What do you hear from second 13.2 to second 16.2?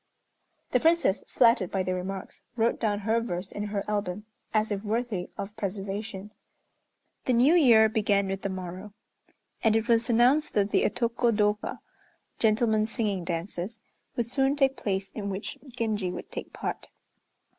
dances) would soon take place in which Genji